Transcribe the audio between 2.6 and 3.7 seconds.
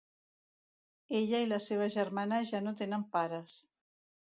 no tenen pares.